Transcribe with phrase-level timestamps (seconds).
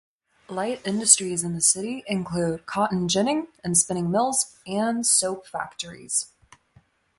[0.49, 6.33] Light industries in the city include cotton ginning and spinning mills and soap factories.